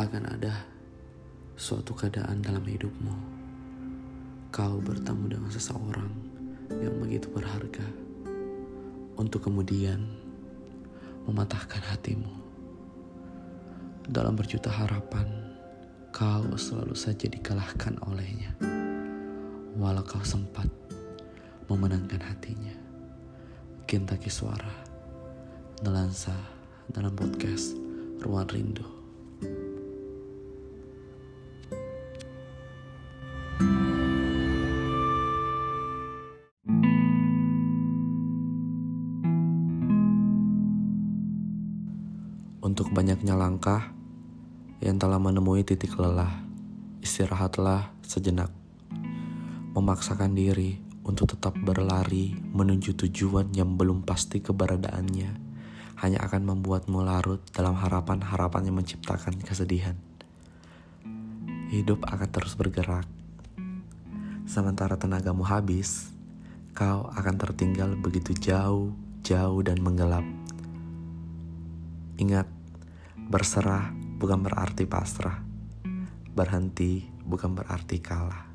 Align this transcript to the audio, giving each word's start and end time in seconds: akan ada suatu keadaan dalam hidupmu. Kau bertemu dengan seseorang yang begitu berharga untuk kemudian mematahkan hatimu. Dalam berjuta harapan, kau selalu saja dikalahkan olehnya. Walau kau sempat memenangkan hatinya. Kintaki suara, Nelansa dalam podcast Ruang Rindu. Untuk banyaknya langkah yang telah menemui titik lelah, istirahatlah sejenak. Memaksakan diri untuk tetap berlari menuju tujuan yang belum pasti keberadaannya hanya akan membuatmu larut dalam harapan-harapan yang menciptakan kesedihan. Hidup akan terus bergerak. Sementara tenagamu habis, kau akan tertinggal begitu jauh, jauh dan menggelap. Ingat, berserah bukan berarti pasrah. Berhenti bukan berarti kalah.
akan 0.00 0.24
ada 0.38 0.52
suatu 1.56 1.92
keadaan 1.92 2.40
dalam 2.40 2.64
hidupmu. 2.64 3.14
Kau 4.52 4.80
bertemu 4.80 5.36
dengan 5.36 5.50
seseorang 5.52 6.12
yang 6.80 6.96
begitu 7.00 7.28
berharga 7.28 7.84
untuk 9.16 9.48
kemudian 9.48 10.00
mematahkan 11.28 11.80
hatimu. 11.92 12.32
Dalam 14.08 14.34
berjuta 14.34 14.72
harapan, 14.72 15.28
kau 16.10 16.44
selalu 16.58 16.96
saja 16.96 17.30
dikalahkan 17.30 18.00
olehnya. 18.08 18.52
Walau 19.78 20.04
kau 20.04 20.20
sempat 20.24 20.68
memenangkan 21.70 22.20
hatinya. 22.20 22.74
Kintaki 23.88 24.28
suara, 24.28 24.72
Nelansa 25.84 26.36
dalam 26.92 27.12
podcast 27.16 27.76
Ruang 28.20 28.48
Rindu. 28.48 28.86
Untuk 42.62 42.94
banyaknya 42.94 43.34
langkah 43.34 43.90
yang 44.78 44.94
telah 44.94 45.18
menemui 45.18 45.66
titik 45.66 45.98
lelah, 45.98 46.46
istirahatlah 47.02 47.90
sejenak. 48.06 48.54
Memaksakan 49.74 50.30
diri 50.30 50.78
untuk 51.02 51.34
tetap 51.34 51.58
berlari 51.58 52.38
menuju 52.54 52.94
tujuan 52.94 53.50
yang 53.50 53.74
belum 53.74 54.06
pasti 54.06 54.38
keberadaannya 54.38 55.30
hanya 56.06 56.22
akan 56.22 56.54
membuatmu 56.54 57.02
larut 57.02 57.42
dalam 57.50 57.74
harapan-harapan 57.74 58.70
yang 58.70 58.78
menciptakan 58.78 59.42
kesedihan. 59.42 59.98
Hidup 61.74 62.06
akan 62.06 62.28
terus 62.30 62.54
bergerak. 62.54 63.10
Sementara 64.46 64.94
tenagamu 64.94 65.42
habis, 65.42 66.14
kau 66.78 67.10
akan 67.10 67.34
tertinggal 67.42 67.98
begitu 67.98 68.38
jauh, 68.38 68.94
jauh 69.26 69.58
dan 69.66 69.82
menggelap. 69.82 70.22
Ingat, 72.22 72.46
berserah 73.18 73.90
bukan 74.22 74.46
berarti 74.46 74.86
pasrah. 74.86 75.42
Berhenti 76.30 77.02
bukan 77.26 77.50
berarti 77.58 77.98
kalah. 77.98 78.51